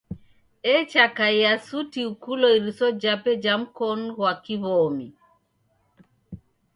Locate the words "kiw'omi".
4.43-5.07